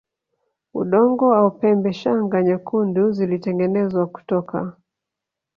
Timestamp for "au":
1.39-1.49